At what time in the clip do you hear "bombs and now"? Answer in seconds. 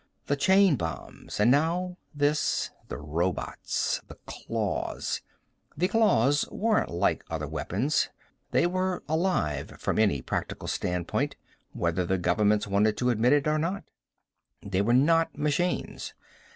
0.77-1.95